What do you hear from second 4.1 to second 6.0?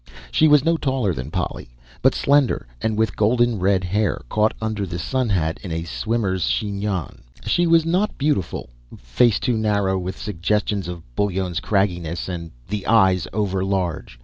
caught under the sunhat in a